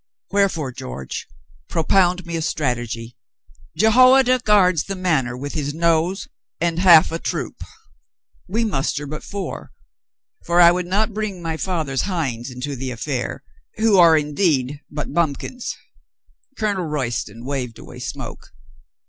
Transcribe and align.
Wherefore, 0.31 0.71
George, 0.71 1.27
propound 1.69 2.25
me 2.25 2.35
a 2.35 2.41
strategy. 2.41 3.17
Jehoi 3.77 4.21
ada 4.21 4.39
guards 4.39 4.85
the 4.85 4.95
Manor 4.95 5.37
with 5.37 5.53
his 5.53 5.75
nose 5.75 6.27
and 6.59 6.79
half 6.79 7.11
a 7.11 7.19
troop. 7.19 7.61
We 8.47 8.65
muster 8.65 9.05
but 9.05 9.23
four, 9.23 9.71
for 10.43 10.59
I 10.59 10.71
would 10.71 10.87
not 10.87 11.13
bring 11.13 11.39
my 11.39 11.55
fath 11.55 11.87
er's 11.87 12.01
hinds 12.07 12.49
into 12.49 12.75
the 12.75 12.89
affair— 12.89 13.43
who 13.79 13.99
are 13.99 14.17
indeed 14.17 14.81
but 14.89 15.13
bump 15.13 15.37
kins." 15.37 15.65
UPON 15.65 15.67
THE 15.67 15.69
USE 15.69 15.77
OF 15.85 15.87
A 15.91 16.49
NOSE 16.49 16.57
71 16.57 16.57
Colonel 16.57 16.85
Royston 16.89 17.45
waved 17.45 17.77
away 17.77 17.99
smoke. 17.99 18.51